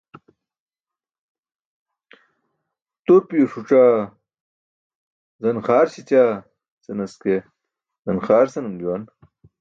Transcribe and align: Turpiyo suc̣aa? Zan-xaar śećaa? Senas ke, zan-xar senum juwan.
Turpiyo 3.05 3.45
suc̣aa? 3.51 3.97
Zan-xaar 5.41 5.87
śećaa? 5.93 6.33
Senas 6.83 7.13
ke, 7.21 7.35
zan-xar 8.03 8.45
senum 8.53 8.75
juwan. 8.79 9.03